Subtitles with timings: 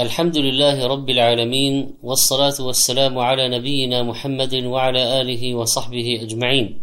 [0.00, 6.82] الحمد لله رب العالمين والصلاة والسلام على نبينا محمد وعلى آله وصحبه أجمعين.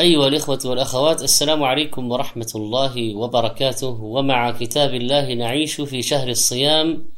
[0.00, 3.88] أيها الإخوة والأخوات السلام عليكم ورحمة الله وبركاته.
[3.88, 7.08] ومع كتاب الله نعيش في شهر الصيام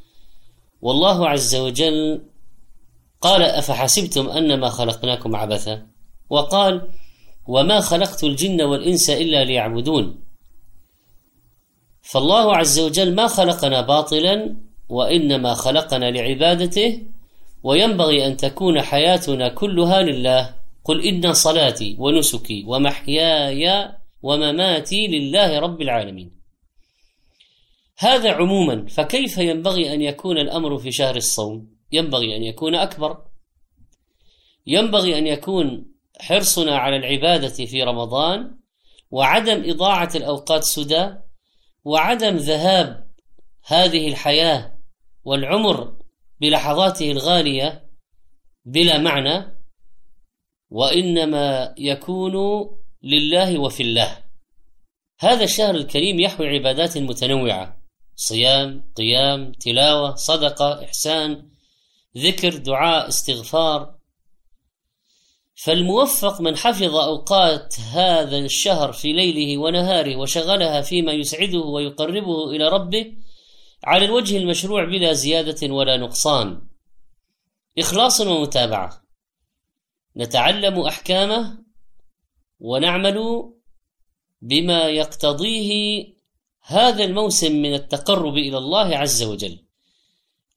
[0.82, 2.22] والله عز وجل
[3.20, 5.86] قال أفحسبتم أنما خلقناكم عبثا؟
[6.30, 6.88] وقال
[7.46, 10.20] وما خلقت الجن والإنس إلا ليعبدون.
[12.02, 17.02] فالله عز وجل ما خلقنا باطلا وإنما خلقنا لعبادته
[17.62, 20.54] وينبغي أن تكون حياتنا كلها لله.
[20.84, 23.92] قل إن صلاتي ونسكي ومحياي
[24.22, 26.30] ومماتي لله رب العالمين.
[27.98, 33.18] هذا عموما فكيف ينبغي أن يكون الأمر في شهر الصوم؟ ينبغي أن يكون أكبر.
[34.66, 38.54] ينبغي أن يكون حرصنا على العبادة في رمضان
[39.10, 41.08] وعدم إضاعة الأوقات سدى
[41.84, 43.11] وعدم ذهاب
[43.64, 44.78] هذه الحياة
[45.24, 45.96] والعمر
[46.40, 47.90] بلحظاته الغالية
[48.64, 49.62] بلا معنى
[50.70, 52.66] وإنما يكون
[53.02, 54.24] لله وفي الله.
[55.20, 57.82] هذا الشهر الكريم يحوي عبادات متنوعة
[58.16, 61.48] صيام قيام تلاوة صدقة إحسان
[62.18, 63.94] ذكر دعاء استغفار.
[65.54, 73.12] فالموفق من حفظ أوقات هذا الشهر في ليله ونهاره وشغلها فيما يسعده ويقربه إلى ربه
[73.84, 76.60] على الوجه المشروع بلا زيادة ولا نقصان.
[77.78, 79.02] إخلاص ومتابعة.
[80.16, 81.58] نتعلم أحكامه
[82.60, 83.48] ونعمل
[84.42, 86.06] بما يقتضيه
[86.62, 89.64] هذا الموسم من التقرب إلى الله عز وجل.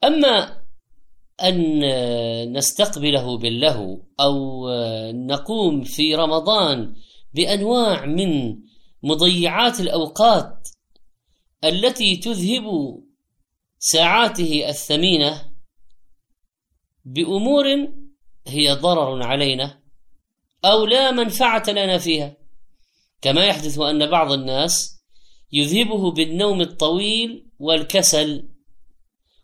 [0.04, 0.62] أما
[1.44, 4.70] أن نستقبله باللهو أو
[5.12, 6.96] نقوم في رمضان
[7.34, 8.60] بأنواع من
[9.04, 10.70] مضيعات الأوقات
[11.64, 12.98] التي تذهب
[13.88, 15.52] ساعاته الثمينة
[17.06, 17.66] بأمور
[18.48, 19.82] هي ضرر علينا
[20.66, 22.38] أو لا منفعة لنا فيها.
[23.22, 25.04] كما يحدث أن بعض الناس
[25.52, 28.50] يذهبه بالنوم الطويل والكسل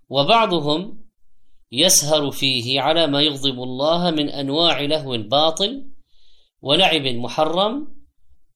[0.09, 1.05] وبعضهم
[1.71, 5.91] يسهر فيه على ما يغضب الله من أنواع لهو باطل
[6.61, 7.87] ولعب محرم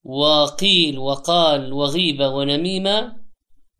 [0.04, 3.26] وقيل وقال وغيبه ونميمة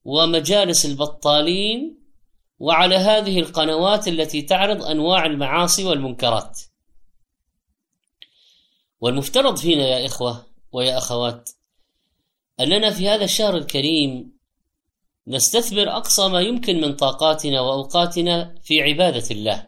[0.07, 2.06] ومجالس البطالين
[2.59, 6.61] وعلى هذه القنوات التي تعرض أنواع المعاصي والمنكرات.
[9.01, 11.51] والمفترض فينا يا إخوة ويا أخوات
[12.61, 14.37] أننا في هذا الشهر الكريم
[15.27, 19.67] نستثمر أقصى ما يمكن من طاقاتنا وأوقاتنا في عبادة الله.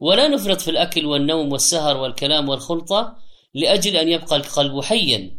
[0.00, 3.16] ولا نفرط في الأكل والنوم والسهر والكلام والخلطة
[3.54, 5.36] لأجل أن يبقى القلب حيا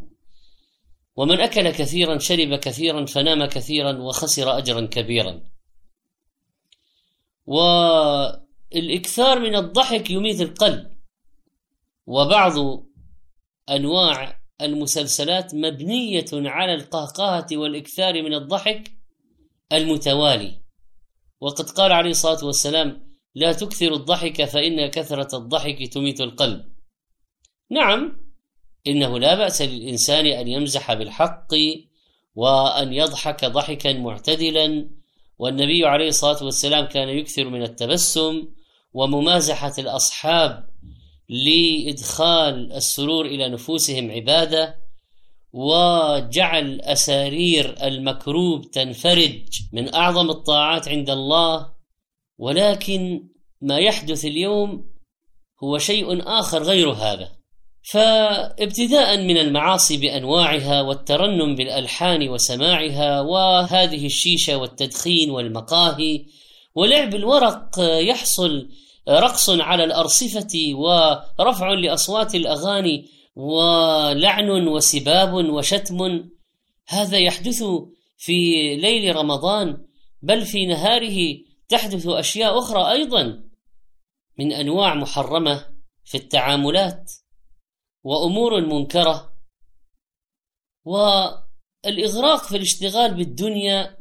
[1.15, 5.41] ومن أكل كثيرا شرب كثيرا فنام كثيرا وخسر اجرا كبيرا
[7.47, 10.97] والإكثار من الضحك يميت القلب.
[12.07, 12.83] وبعض
[13.69, 18.91] أنواع المسلسلات مبنية على القهقهة والإكثار من الضحك
[19.73, 20.61] المتوالي.
[21.41, 26.65] وقد قال عليه الصلاة والسلام لا تكثر الضحك فإن كثرة الضحك تميت القلب.
[27.71, 28.27] نعم
[28.87, 31.53] إنه لا بأس للإنسان أن يمزح بالحق
[32.35, 34.89] وأن يضحك ضحكا معتدلا
[35.39, 38.47] والنبي عليه الصلاة والسلام كان يكثر من التبسم
[38.93, 40.69] وممازحة الأصحاب
[41.29, 44.75] لإدخال السرور إلى نفوسهم عبادة
[45.53, 51.77] وجعل أسارير المكروب تنفرج من أعظم الطاعات عند الله.
[52.37, 53.29] ولكن
[53.61, 54.89] ما يحدث اليوم
[55.63, 57.36] هو شيء آخر غير هذا.
[57.91, 66.25] فابتداء من المعاصي بأنواعها والترنم بالألحان وسماعها وهذه الشيشة والتدخين والمقاهي
[66.75, 68.69] ولعب الورق يحصل
[69.09, 73.05] رقص على الأرصفة ورفع لأصوات الأغاني
[73.35, 76.29] ولعن وسباب وشتم.
[76.87, 77.63] هذا يحدث
[78.17, 79.77] في ليل رمضان
[80.21, 81.37] بل في نهاره
[81.69, 83.43] تحدث أشياء أخرى أيضا
[84.39, 85.65] من أنواع محرمة
[86.05, 87.11] في التعاملات.
[88.07, 89.33] وأمور منكره
[90.85, 93.97] والإغراق في الاشتغال بالدنيا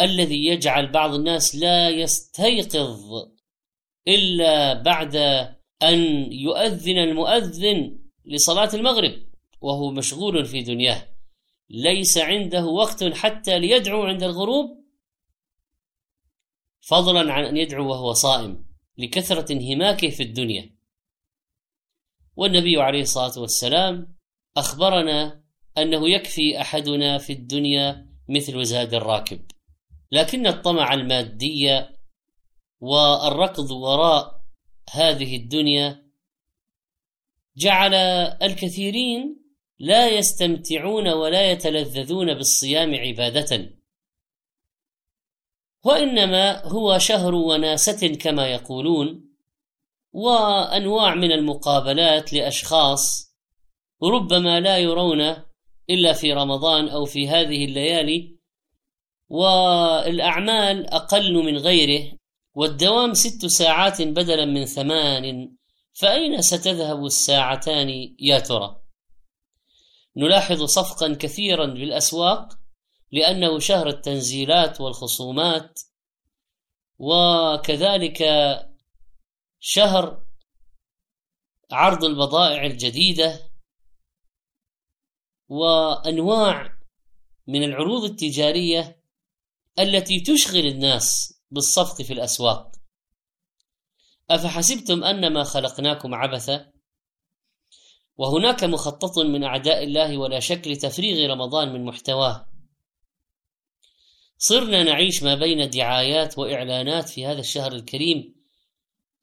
[0.00, 3.28] الذي يجعل بعض الناس لا يستيقظ
[4.08, 5.16] إلا بعد
[5.82, 9.12] أن يؤذن المؤذن لصلاة المغرب
[9.60, 11.08] وهو مشغول في دنياه.
[11.70, 14.84] ليس عنده وقت حتى ليدعو عند الغروب
[16.80, 18.66] فضلا عن أن يدعو وهو صائم
[18.98, 20.71] لكثرة انهماكه في الدنيا.
[22.42, 24.16] والنبي عليه الصلاة والسلام
[24.56, 25.44] أخبرنا
[25.78, 29.40] أنه يكفي أحدنا في الدنيا مثل زاد الراكب.
[30.12, 31.84] لكن الطمع المادي
[32.80, 34.42] والركض وراء
[34.90, 36.10] هذه الدنيا
[37.56, 37.94] جعل
[38.42, 39.42] الكثيرين
[39.78, 43.70] لا يستمتعون ولا يتلذذون بالصيام عبادة.
[45.84, 49.31] وإنما هو شهر وناسة كما يقولون.
[50.12, 53.32] وأنواع من المقابلات لأشخاص
[54.02, 55.36] ربما لا يرون
[55.90, 58.36] إلا في رمضان أو في هذه الليالي
[59.28, 62.12] والأعمال أقل من غيره
[62.54, 65.56] والدوام ست ساعات بدلا من ثمان
[65.92, 68.76] فأين ستذهب الساعتان يا ترى؟
[70.16, 72.48] نلاحظ صفقا كثيرا بالاسواق
[73.12, 75.80] لأنه شهر التنزيلات والخصومات
[76.98, 78.22] وكذلك
[79.64, 80.22] شهر
[81.72, 83.50] عرض البضائع الجديدة
[85.48, 86.78] وأنواع
[87.46, 89.02] من العروض التجارية
[89.78, 92.72] التي تشغل الناس بالصفق في الأسواق.
[94.30, 96.72] أفحسبتم أنما خلقناكم عبثا؟
[98.16, 102.46] وهناك مخطط من أعداء الله ولا شك لتفريغ رمضان من محتواه.
[104.38, 108.41] صرنا نعيش ما بين دعايات وإعلانات في هذا الشهر الكريم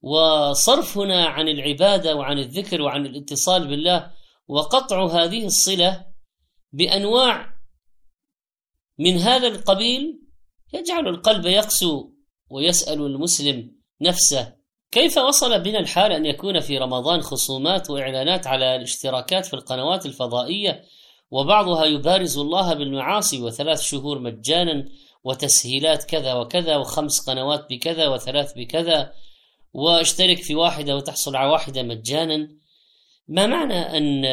[0.02, 4.12] وصرفنا عن العبادة وعن الذكر وعن الاتصال بالله
[4.48, 6.06] وقطع هذه الصلة
[6.74, 7.54] بأنواع
[9.00, 10.22] من هذا القبيل
[10.74, 12.10] يجعل القلب يقسو
[12.50, 14.54] ويسأل المسلم نفسه
[14.92, 20.84] كيف وصل بنا الحال أن يكون في رمضان خصومات وإعلانات على الاشتراكات في القنوات الفضائية
[21.32, 24.86] وبعضها يبارز الله بالمعاصي وثلاث شهور مجانا
[25.24, 29.14] وتسهيلات كذا وكذا وخمس قنوات بكذا وثلاث بكذا؟
[29.74, 32.50] واشترك في واحدة وتحصل على واحدة مجانا
[33.28, 34.26] ما معنى أن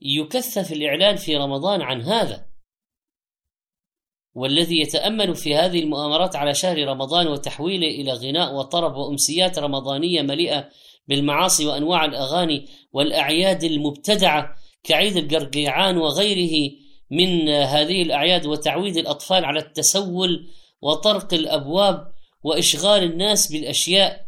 [0.00, 2.46] يكثف الإعلان في رمضان عن هذا؟
[4.34, 10.68] والذي يتأمل في هذه المؤامرات على شهر رمضان وتحويله إلى غناء وطرب وأمسيات رمضانية مليئة
[11.08, 14.54] بالمعاصي وأنواع الأغاني والأعياد المبتدعة
[14.84, 16.72] كعيد القرقيعان وغيره
[17.10, 20.48] من هذه الأعياد وتعويد الأطفال على التسول
[20.82, 22.12] وطرق الأبواب
[22.42, 24.24] وإشغال الناس بالأشياء آه،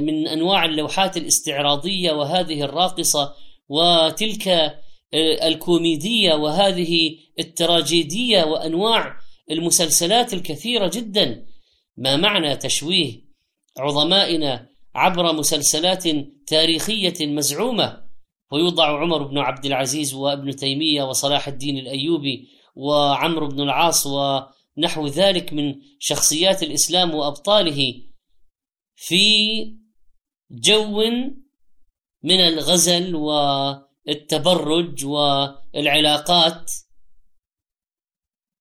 [0.00, 3.34] من أنواع اللوحات الاستعراضية وهذه الراقصة
[3.68, 9.16] وتلك آه، الكوميدية وهذه التراجيدية وأنواع
[9.50, 11.46] المسلسلات الكثيرة جدا.
[11.96, 13.12] ما معنى تشويه
[13.78, 16.04] عظمائنا عبر مسلسلات
[16.46, 18.02] تاريخية مزعومة؟
[18.52, 25.52] ويوضع عمر بن عبد العزيز وابن تيمية وصلاح الدين الأيوبي وعمرو بن العاص ونحو ذلك
[25.52, 27.94] من شخصيات الإسلام وأبطاله
[29.02, 29.64] في
[30.50, 31.02] جو
[32.22, 36.72] من الغزل والتبرج والعلاقات.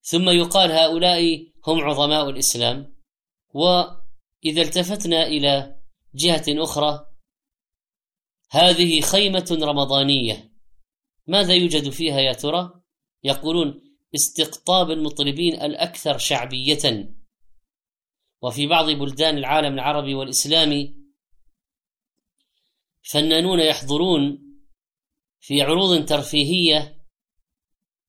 [0.01, 2.95] ثم يقال هؤلاء هم عظماء الإسلام.
[3.53, 5.81] وإذا التفتنا إلى
[6.15, 7.05] جهة أخرى
[8.51, 10.53] هذه خيمة رمضانية.
[11.27, 12.81] ماذا يوجد فيها يا ترى؟
[13.23, 13.81] يقولون
[14.15, 17.18] استقطاب المطربين الأكثر شعبية.
[18.41, 20.95] وفي بعض بلدان العالم العربي والإسلامي
[23.11, 24.49] فنانون يحضرون
[25.39, 27.05] في عروض ترفيهية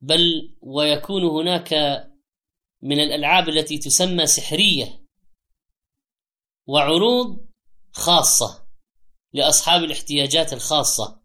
[0.00, 1.74] بل ويكون هناك
[2.82, 5.00] من الألعاب التي تسمى سحرية
[6.66, 7.46] وعروض
[7.92, 8.66] خاصة
[9.32, 11.20] لأصحاب الاحتياجات الخاصة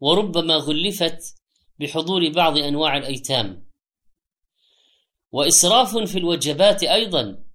[0.00, 1.18] وربما غلفت
[1.80, 3.66] بحضور بعض أنواع الأيتام.
[5.32, 7.45] وإسراف في الوجبات أيضا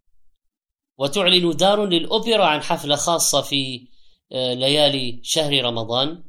[1.02, 3.88] وتعلن دار للأوبرا عن حفلة خاصة في
[4.32, 6.24] آه، ليالي شهر رمضان.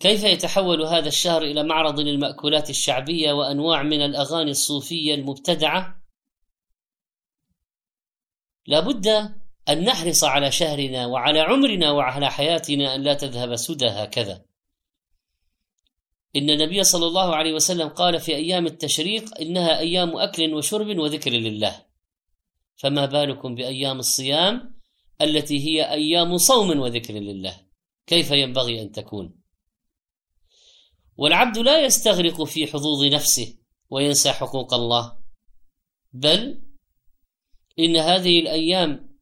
[0.00, 6.02] كيف يتحول هذا الشهر إلى معرض للمأكولات الشعبية وأنواع من الأغاني الصوفية المبتدعة؟
[8.66, 9.06] لابد
[9.68, 14.44] أن نحرص على شهرنا وعلى عمرنا وعلى حياتنا أن لا تذهب سدى هكذا.
[16.36, 21.30] إن النبي صلى الله عليه وسلم قال في أيام التشريق إنها أيام أكل وشرب وذكر
[21.30, 21.83] لله.
[22.76, 24.74] فما بالكم بأيام الصيام
[25.22, 27.60] التي هي أيام صوم وذكر لله؟
[28.06, 29.40] كيف ينبغي أن تكون؟
[31.16, 33.58] والعبد لا يستغرق في حظوظ نفسه
[33.90, 35.18] وينسى حقوق الله.
[36.12, 36.62] بل
[37.78, 39.18] إن هذه الأيام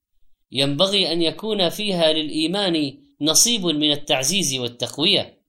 [0.51, 5.43] ينبغي أن يكون فيها للإيمان نصيب من التعزيز والتقوية.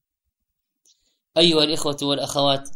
[1.38, 2.70] أيها الإخوة والأخوات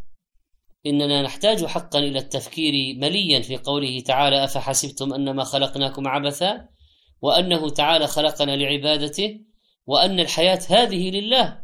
[0.85, 6.67] إننا نحتاج حقا إلى التفكير مليا في قوله تعالى أفحسبتم أنما خلقناكم عبثا
[7.21, 9.39] وأنه تعالى خلقنا لعبادته
[9.85, 11.63] وأن الحياة هذه لله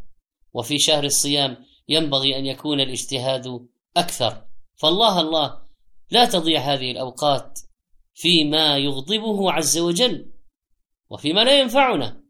[0.53, 1.57] وفي شهر الصيام
[1.89, 3.67] ينبغي أن يكون الاجتهاد
[3.97, 4.45] أكثر.
[4.75, 5.61] فالله الله
[6.11, 7.59] لا تضيع هذه الأوقات
[8.13, 10.31] فيما يغضبه عز وجل
[11.09, 12.23] وفيما لا ينفعنا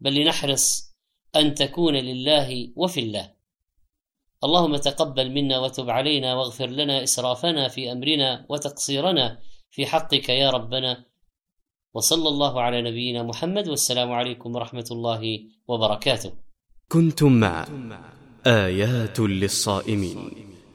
[0.00, 0.94] بل لنحرص
[1.36, 3.37] أن تكون لله وفي الله.
[4.44, 9.38] اللهم تقبل منا وتب علينا واغفر لنا إسرافنا في أمرنا وتقصيرنا
[9.70, 11.04] في حقك يا ربنا.
[11.94, 16.32] وصلى الله على نبينا محمد والسلام عليكم ورحمة الله وبركاته.
[16.88, 17.66] كنتم مع
[18.46, 20.30] آيات للصائمين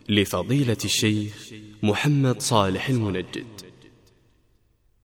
[0.09, 1.53] لفضيلة الشيخ
[1.83, 3.62] محمد صالح المنجد.